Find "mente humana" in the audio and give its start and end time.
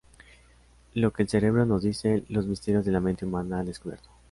3.01-3.59